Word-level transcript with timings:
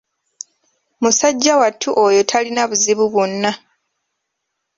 Musajja 1.01 1.53
wattu 1.61 1.89
oyo 2.05 2.21
talina 2.29 2.63
buzibu 2.69 3.05
bwonna. 3.13 3.51